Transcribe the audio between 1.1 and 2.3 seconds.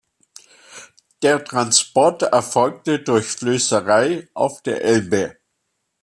Der Transport